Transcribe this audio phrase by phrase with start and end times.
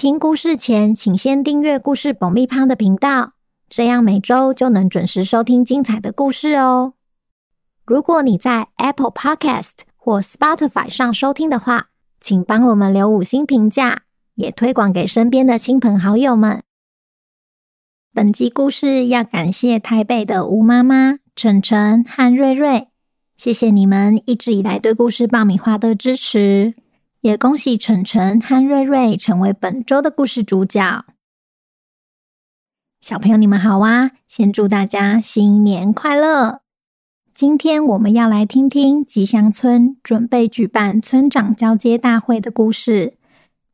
[0.00, 3.34] 听故事前，请先订阅“故事爆米花”的频道，
[3.68, 6.94] 这样每周就能准时收听精彩的故事哦。
[7.84, 14.04] 如果你在 Apple Podcast 或 Spotify 上收听的话，请帮我们留五星评价，
[14.36, 16.62] 也推广给身边的亲朋好友们。
[18.14, 22.88] 本集故事要感谢台北的吴妈妈、晨晨和瑞瑞，
[23.36, 26.72] 谢谢你们一直以来对故事爆米花的支持。
[27.22, 31.04] 也恭喜晨晨和瑞瑞成为本周的故事主角。
[33.02, 34.12] 小朋友，你们好啊！
[34.26, 36.62] 先祝大家新年快乐！
[37.34, 43.18] 今天我们要来听听吉祥村准备举办村长交接大会的故事。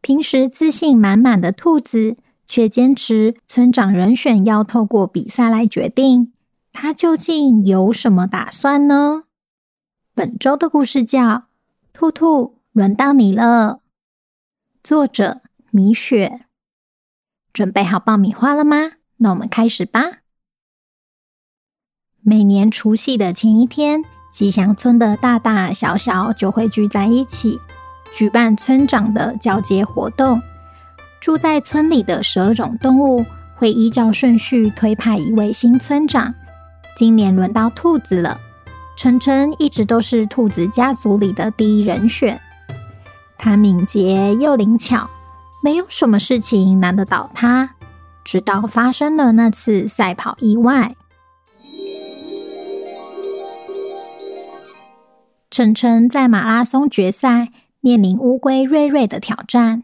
[0.00, 6.32] 平时自信满满的兔子，却坚持村长人选要透过比赛来决定。
[6.72, 9.24] 他究竟有什么打算呢？
[10.14, 11.20] 本周的故事叫
[11.92, 12.56] 《兔兔》。
[12.74, 13.78] 轮到你了，
[14.82, 16.40] 作者米雪。
[17.52, 18.94] 准备好爆米花了吗？
[19.18, 20.00] 那我们开始吧。
[22.20, 24.02] 每年除夕的前一天，
[24.32, 27.60] 吉祥村的大大小小就会聚在一起，
[28.12, 30.42] 举办村长的交接活动。
[31.20, 36.34] 住在村里的十二种动物会依照顺序推派一位新村长。
[36.96, 38.40] 今年轮到兔子了，
[38.96, 42.40] 晨晨一直都是兔子家族里的第一人选。
[43.38, 45.10] 他敏捷又灵巧，
[45.62, 47.74] 没有什么事情难得倒他。
[48.24, 50.96] 直到发生了那次赛跑意外，
[55.50, 57.50] 晨晨在马拉松决赛
[57.80, 59.82] 面临乌龟瑞瑞的挑战。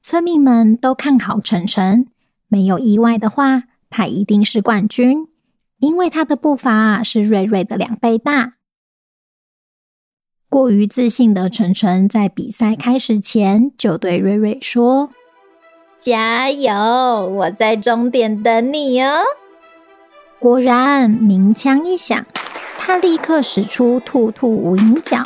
[0.00, 2.08] 村民们都看好晨晨，
[2.48, 5.28] 没有意外的话，他一定是冠军，
[5.78, 8.53] 因为他的步伐是瑞瑞的两倍大。
[10.54, 15.10] 过于自信的晨晨在比赛开始前就对瑞瑞说
[15.98, 16.72] ：“加油，
[17.26, 19.16] 我在终点等你哦。”
[20.38, 22.24] 果然，鸣枪一响，
[22.78, 25.24] 他立刻使出兔兔无影脚，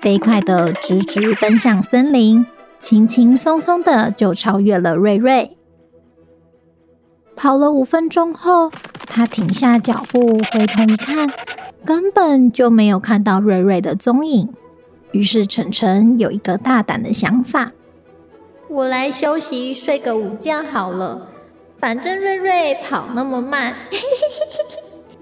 [0.00, 2.44] 飞快的直直奔向森林，
[2.80, 5.56] 轻轻松松的就超越了瑞瑞。
[7.36, 8.72] 跑了五分钟后，
[9.06, 11.30] 他停下脚步，回头一看，
[11.84, 14.52] 根本就没有看到瑞瑞的踪影。
[15.14, 17.70] 于是晨晨有一个大胆的想法
[18.68, 21.28] ：“我来休息睡个午觉好了，
[21.78, 23.74] 反正瑞瑞跑那么慢。”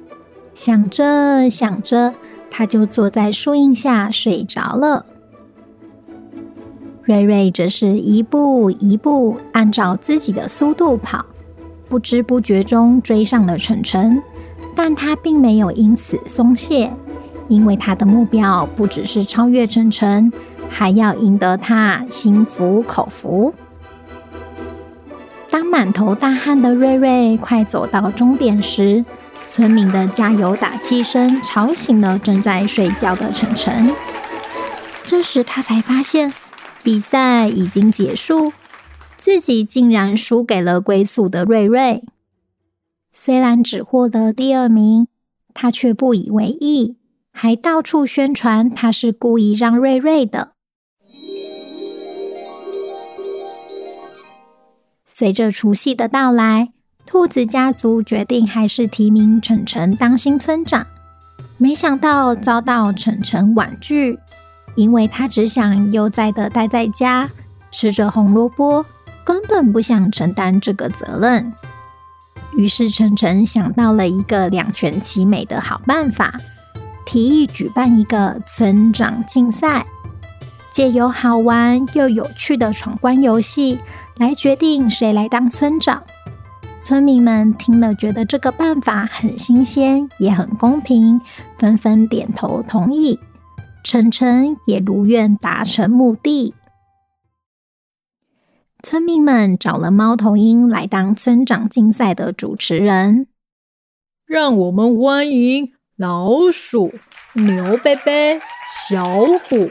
[0.57, 2.15] 想着想着，
[2.51, 5.05] 他就坐在树荫下睡着了。
[7.03, 11.27] 瑞瑞则是一步一步按照自己的速度跑，
[11.91, 14.23] 不知不觉中追上了晨晨，
[14.75, 16.91] 但他并没有因此松懈。
[17.53, 20.33] 因为他的目标不只是超越晨晨，
[20.71, 23.53] 还要赢得他心服口服。
[25.51, 29.05] 当满头大汗的瑞瑞快走到终点时，
[29.47, 33.95] 村民的加油打气声吵醒了正在睡觉的晨晨。
[35.03, 36.33] 这时他才发现，
[36.83, 38.55] 比赛已经结束，
[39.19, 42.03] 自己竟然输给了龟速的瑞瑞。
[43.13, 45.07] 虽然只获得第二名，
[45.53, 46.97] 他却不以为意。
[47.33, 50.53] 还到处宣传他是故意让瑞瑞的。
[55.05, 56.73] 随着除夕的到来，
[57.05, 60.87] 兔子家族决定还是提名晨晨当新村长。
[61.59, 64.19] 没想到遭到晨晨婉拒，
[64.75, 67.31] 因为他只想悠哉的待在家，
[67.71, 68.85] 吃着红萝卜，
[69.25, 71.53] 根本不想承担这个责任。
[72.57, 76.41] 于是晨晨想到了一个两全其美的好办法。
[77.05, 79.87] 提议举办一个村长竞赛，
[80.71, 83.79] 借由好玩又有趣的闯关游戏
[84.17, 86.03] 来决定谁来当村长。
[86.81, 91.21] 村民们听了，觉得这个办法很新鲜，也很公平，
[91.59, 93.21] 纷纷点头同意。
[93.85, 96.55] 晨晨也如愿达成目的。
[98.83, 103.29] 村民们找了猫头鹰来当村长竞赛的主持人，
[104.27, 105.73] 让我们欢迎。
[106.03, 106.93] 老鼠、
[107.35, 108.41] 牛贝贝、
[108.89, 109.71] 小虎、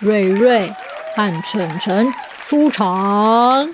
[0.00, 0.70] 瑞瑞
[1.16, 2.12] 和晨晨
[2.46, 3.70] 出场。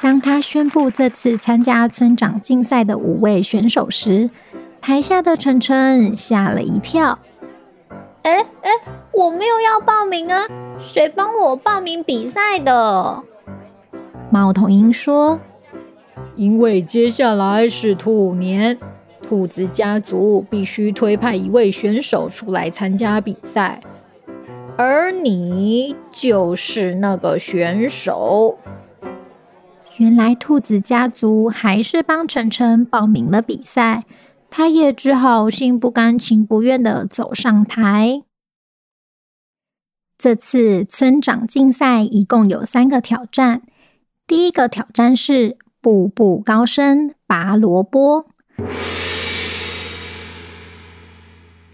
[0.00, 4.30] 当他宣布这次参加村长竞赛的五位选手时，
[4.80, 7.18] 台下的晨晨吓了一跳。
[8.22, 8.70] 哎哎，
[9.10, 10.46] 我没有要报名啊！
[10.78, 13.24] 谁帮我报名比赛的？
[14.30, 15.40] 猫头鹰说
[16.36, 18.78] ：“因为接下来是兔年，
[19.28, 23.80] 兔子家族必须推派一位选手出来参加比赛，
[24.76, 28.58] 而你就是那个选手。”
[29.98, 34.04] 原来兔子家族还是帮晨晨报名了比赛，
[34.50, 38.22] 他也只好心不甘情不愿地走上台。
[40.18, 43.62] 这次村长竞赛一共有三个挑战，
[44.26, 48.26] 第一个挑战是步步高升拔萝卜，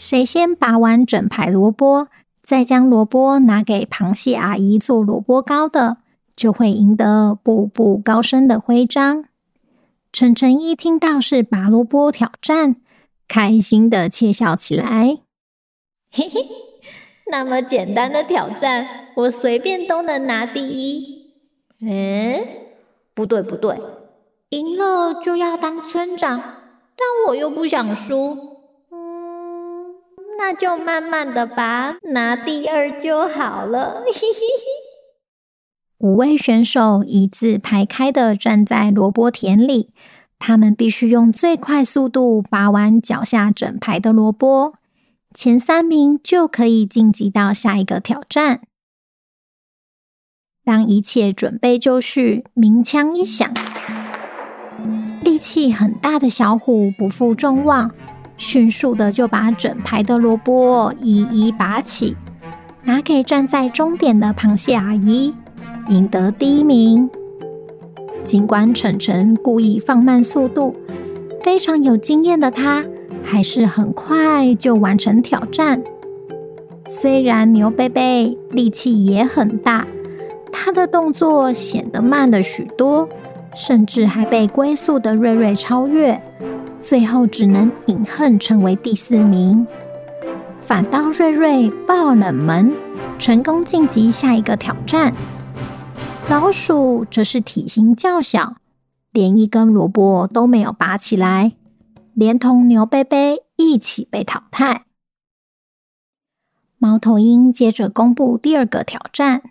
[0.03, 2.09] 谁先拔完整排萝卜，
[2.43, 5.99] 再将萝卜拿给螃蟹阿姨做萝卜糕的。
[6.35, 9.27] 就会赢得步步高升的徽章。
[10.13, 12.75] 晨晨一听到是拔萝卜挑战，
[13.29, 15.19] 开心的窃笑起来。
[16.11, 16.49] 嘿嘿，
[17.31, 21.31] 那么简单的挑战，我随便都能拿第一。
[21.81, 22.45] 嗯，
[23.15, 23.79] 不对不对，
[24.49, 28.52] 赢了就要当村长，但我又不想输。
[30.45, 34.03] 那就慢慢的拔，拿第二就好了。
[34.05, 35.99] 嘿嘿嘿。
[35.99, 39.91] 五位选手一字排开的站在萝卜田里，
[40.41, 44.75] 他们必须用最快速度拔完脚下整排的萝卜，
[45.33, 48.63] 前三名就可以晋级到下一个挑战。
[50.65, 53.49] 当一切准备就绪，鸣枪一响，
[55.23, 57.95] 力气很大的小虎不负众望，
[58.43, 62.17] 迅速的就把整排的萝卜一一拔起，
[62.83, 65.33] 拿给站在终点的螃蟹阿姨。
[65.89, 67.09] 赢得第一名。
[68.25, 70.75] 尽管晨晨故意放慢速度，
[71.45, 72.85] 非常有经验的他，
[73.23, 75.81] 还是很快就完成挑战。
[76.85, 79.87] 虽然牛贝贝力气也很大，
[80.53, 83.09] 他的动作显得慢了许多，
[83.55, 86.21] 甚至还被龟速的瑞瑞超越，
[86.85, 89.65] 最后只能饮恨成为第四名。
[90.61, 92.75] 反倒瑞瑞爆冷门，
[93.21, 95.15] 成功晋级下一个挑战。
[96.29, 98.57] 老鼠则是体型较小，
[99.13, 101.53] 连一根萝卜都没有拔起来，
[102.15, 104.87] 连同牛贝贝一起被淘汰。
[106.79, 109.43] 猫头鹰接着公布第二个挑战：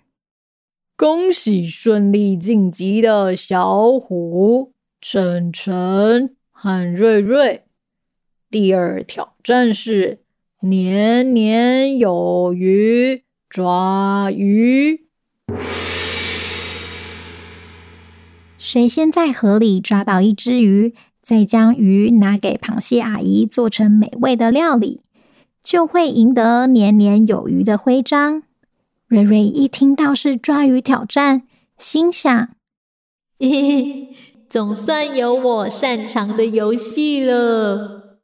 [0.97, 7.63] 恭喜顺利晋级的小虎、晨晨和瑞瑞。
[8.51, 10.19] 第二挑战是
[10.59, 15.07] 年年有余抓鱼。
[18.59, 25.01] 谁先在河里抓到一只鱼，再将鱼拿给螃蟹阿姨做成美味的料理，
[25.63, 28.43] 就会赢得年年有余的徽章。
[29.07, 31.41] 瑞瑞一听到是抓鱼挑战，
[31.79, 32.49] 心想：
[33.39, 34.15] 嘿嘿，
[34.51, 38.19] 总算有我擅长的游戏了。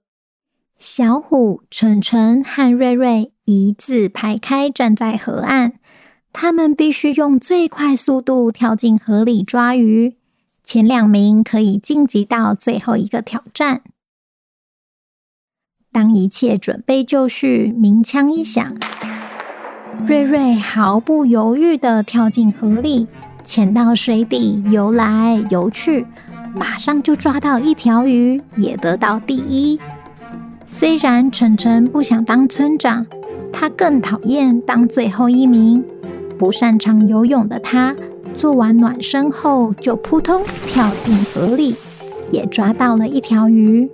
[0.77, 5.75] 小虎、晨晨和瑞瑞一字排开站在河岸，
[6.33, 10.17] 他们必须用最快速度跳进河里抓鱼。
[10.65, 13.83] 前两名可以晋级到最后一个挑战。
[15.93, 18.75] 当一切准备就绪，鸣枪一响，
[20.05, 23.07] 瑞瑞毫不犹豫地跳进河里，
[23.47, 26.05] 潜到水底游来游去，
[26.53, 29.79] 马上就抓到一条鱼，也得到第一。
[30.65, 33.07] 虽然晨晨不想当村长，
[33.53, 35.81] 他更讨厌当最后一名。
[36.37, 37.95] 不擅长游泳的他。
[38.35, 41.73] 做完暖身后，就扑通跳进河里，
[42.29, 43.89] 也抓到了一条鱼。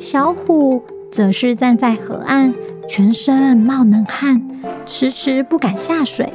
[0.00, 2.52] 小虎则是站在河岸，
[2.88, 4.42] 全身冒冷汗，
[4.84, 6.30] 迟迟不敢下水。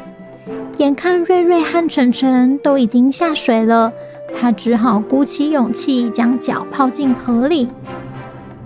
[0.80, 3.92] 眼看瑞瑞和晨晨都已经下水了，
[4.34, 7.68] 他只好鼓起勇气将脚泡进河里。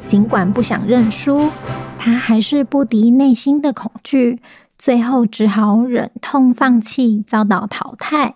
[0.05, 1.49] 尽管不想认输，
[1.97, 4.39] 他还是不敌内心的恐惧，
[4.77, 8.35] 最后只好忍痛放弃，遭到淘汰。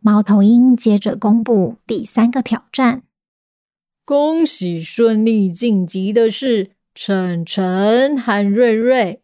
[0.00, 3.02] 猫头鹰接着公布第三个挑战：
[4.04, 9.22] 恭喜顺利晋级的是晨晨和瑞瑞。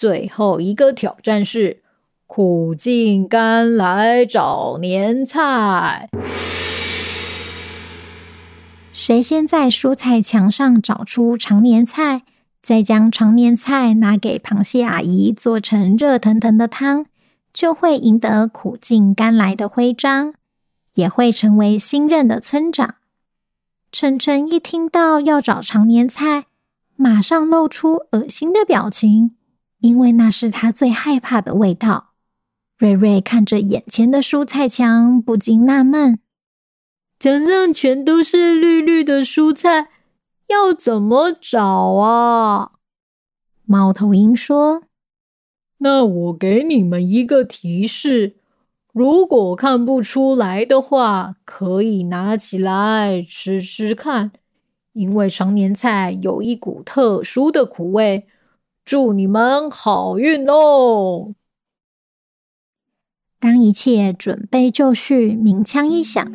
[0.00, 1.82] 最后一个挑战是
[2.28, 6.08] 苦尽甘来找年菜。
[8.92, 12.22] 谁先在蔬菜墙上找出长年菜，
[12.62, 17.06] 再将长年菜拿给螃蟹阿姨做成热腾腾的汤，
[17.52, 20.32] 就会赢得苦尽甘来的徽章。
[20.94, 22.94] 也会成为新任的村长。
[23.90, 26.44] 晨晨一听到要找长年菜，
[26.94, 29.34] 马上露出恶心的表情，
[29.80, 32.10] 因为那是他最害怕的味道。
[32.76, 36.20] 瑞瑞看着眼前的蔬菜墙，不禁纳闷：
[37.18, 39.88] 墙上全都是绿绿的蔬菜，
[40.46, 42.72] 要怎么找啊？
[43.64, 44.82] 猫头鹰说
[45.78, 48.36] ：“那我给你们一个提示。”
[48.94, 54.32] 如果看不出来的话，可以拿起来吃吃看，
[54.92, 58.26] 因为常年菜有一股特殊的苦味。
[58.88, 61.34] 祝你们好运哦！
[63.38, 66.26] 当一切准备就绪，鸣枪一响，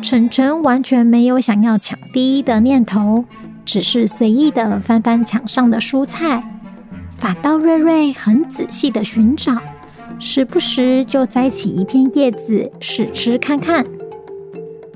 [0.00, 3.26] 晨晨完全没有想要抢第一的念头，
[3.62, 6.42] 只是随意的翻翻墙上的蔬菜，
[7.10, 9.58] 反倒瑞瑞很仔细的寻找。
[10.18, 13.84] 时不时就摘起一片叶子试吃看看，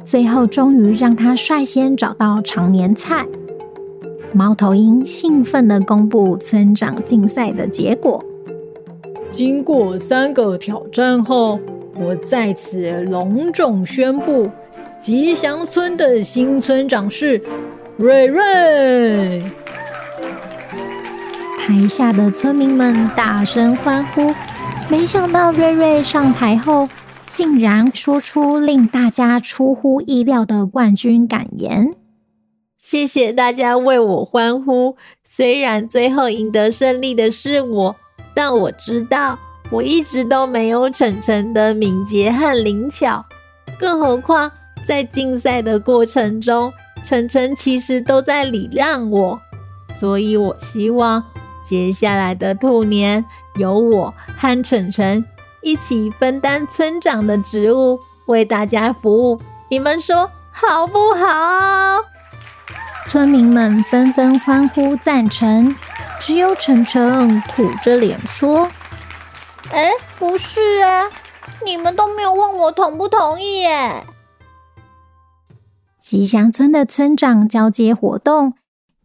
[0.02, 3.26] 最后终于让他率先找到长年菜。
[4.33, 8.23] 猫头鹰兴奋地公布村长竞赛的结果：
[9.30, 11.59] 经过三个挑战后，
[11.95, 14.50] 我在此隆重宣布，
[15.00, 17.40] 吉祥村的新村长是
[17.97, 19.42] 瑞瑞。
[21.59, 24.33] 台下的村民们大声欢呼。
[24.88, 26.88] 没想到瑞瑞上台后，
[27.28, 31.95] 竟然说出令大家出乎意料的冠军感言。
[32.88, 34.96] 谢谢大家为我欢呼。
[35.24, 37.96] 虽然最后赢得胜利的是我，
[38.32, 39.36] 但我知道
[39.72, 43.24] 我一直都没有晨晨的敏捷和灵巧。
[43.76, 44.52] 更何况
[44.86, 46.72] 在竞赛的过程中，
[47.04, 49.40] 晨晨其实都在礼让我。
[49.98, 51.24] 所以我希望
[51.64, 53.24] 接下来的兔年。
[53.56, 55.24] 由我和晨晨
[55.60, 59.40] 一起分担村长的职务，为大家服务。
[59.68, 62.15] 你们说好不好？
[63.06, 65.75] 村民们纷纷欢呼赞成，
[66.20, 68.68] 只有晨晨苦着脸说
[69.72, 71.08] ：“哎，不是啊，
[71.64, 74.04] 你们都没有问我同不同意耶。”
[75.98, 78.54] 吉祥村的村长交接活动，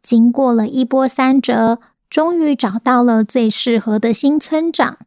[0.01, 1.79] 经过了一波三折。
[2.09, 4.97] 终于找到了最适合的新村长。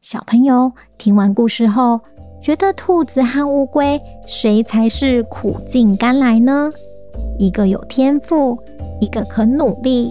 [0.00, 2.00] 小朋友听完故事后，
[2.42, 6.70] 觉得兔子和乌龟谁才是苦尽甘来呢？
[7.38, 8.58] 一个有天赋，
[9.00, 10.10] 一个肯努力。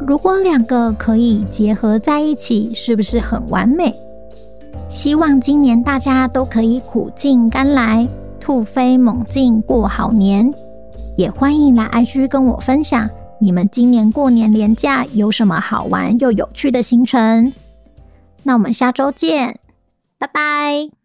[0.00, 3.94] 如果两个可以结合在一起，是不是很完美？
[4.90, 8.06] 希望今年大家都可以苦尽甘来，
[8.40, 10.52] 兔飞猛进过好年。
[11.16, 13.08] 也欢迎来 IG 跟我分享。
[13.40, 17.52] 你们今年过年连假有什么好玩又有趣的行程？
[18.42, 19.58] 那我们下周见，
[20.18, 20.97] 拜拜。